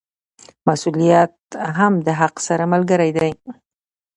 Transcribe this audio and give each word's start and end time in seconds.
مسوولیت 0.67 1.33
هم 1.77 1.93
د 2.05 2.07
حق 2.19 2.35
سره 2.47 2.63
ملګری 2.73 3.09
دی. 3.17 3.29